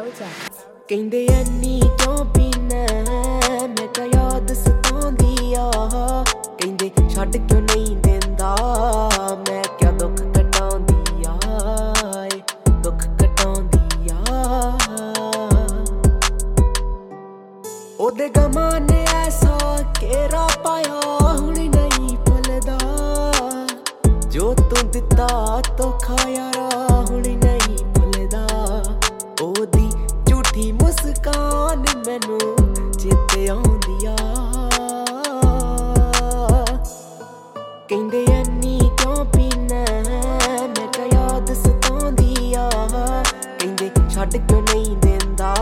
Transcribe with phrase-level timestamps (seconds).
[0.00, 0.52] Project.
[0.88, 2.86] ਕਹਿੰਦੇ ਐਨੀ ਕਿਉਂ ਪੀਨਾ
[3.68, 5.70] ਮੈਂ ਤਾਂ ਯਾਦ ਸਤਾਉਂਦੀ ਆ।
[6.58, 8.56] ਕਹਿੰਦੇ ਛੱਡ ਕਿਉਂ ਨਹੀਂ ਦਿੰਦਾ?
[9.48, 11.38] ਮੈਂ ਕਿਆ ਦੁੱਖ ਕਟਾਉਂਦੀ ਆ?
[12.36, 14.24] ਏ, ਦੁੱਖ ਕਟਾਉਂਦੀ ਆ।
[18.00, 19.58] ਉਹਦੇ ਗਮਾਂ ਨੇ ਐਸਾ
[20.02, 21.00] ਘੇਰਾ ਪਾਇਆ
[21.38, 22.78] ਹੁਣ ਨਹੀਂ ਭੁੱਲਦਾ।
[24.30, 26.49] ਜੋ ਤੂੰ ਦਿੱਤਾ ਧੋਖਾ ਯਾਰਾ
[38.10, 39.84] ਕਹਿੰਦੇ ਐਨੀ ਕਿਉਂ ਪੀਨਾ
[40.62, 42.70] ਮੈਂ ਤਾਂ ਯਾਦ ਸਤਾਉਂਦੀ ਆ।
[43.58, 45.54] ਕਹਿੰਦੇ ਛੱਡ ਕਿਉਂ ਨਹੀਂ ਦਿੰਦਾ?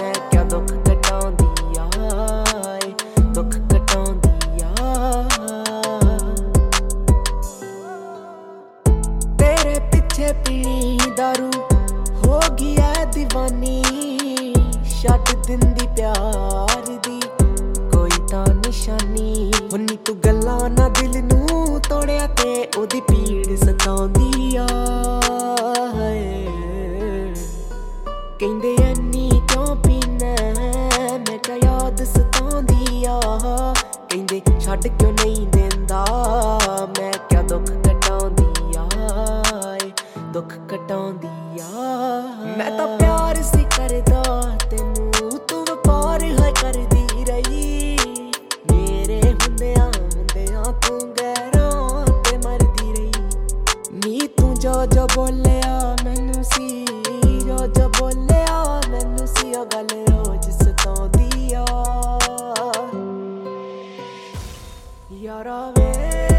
[0.00, 1.90] ਮੈਂ ਕਿਆ ਦੁੱਖ ਕਟਾਉਂਦੀ ਆ।
[2.86, 2.92] ਏ,
[3.34, 4.74] ਦੁੱਖ ਕਟਾਉਂਦੀ ਆ।
[9.38, 11.51] ਤੇਰੇ ਪਿੱਛੇ ਪੀਣੀ दारू
[22.82, 24.66] ਉਹਦੀ ਪੀੜ ਸਤਾਉਂਦੀ ਆ
[25.94, 26.46] ਹਾਏ।
[28.38, 30.34] ਕਹਿੰਦੇ ਐਨੀ ਕਿਉਂ ਪੀਨਾ
[31.18, 33.20] ਮੈਂ ਕਿਹਾ ਯਾਦ ਸਤਾਉਂਦੀ ਆ।
[34.08, 36.04] ਕਹਿੰਦੇ ਛੱਡ ਕਿਉਂ ਨਹੀਂ ਦਿੰਦਾ?
[36.98, 38.88] ਮੈਂ ਕਿਆ ਦੁੱਖ ਕਟਾਉਂਦੀ ਆ
[39.84, 39.90] ਏ,
[40.32, 42.22] ਦੁੱਖ ਕਟਾਉਂਦੀ ਆ।
[42.58, 44.41] ਮੈਂ ਤਾਂ ਪਿਆਰ ਸੀ ਕਰਦਾ।
[54.82, 56.84] ਰੋਜ਼ ਬੋਲਿਆ ਮੈਨੂੰ ਸੀ
[57.48, 61.64] ਰੋਜ਼ ਬੋਲਿਆ ਮੈਨੂੰ ਸੀ ਉਹ ਗੱਲ ਰੋਜ਼ ਸਤਾਉਂਦੀ ਆ
[65.12, 66.31] ਯਾਰਾ ਵੇ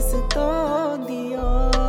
[0.00, 1.79] chance, todo Dios.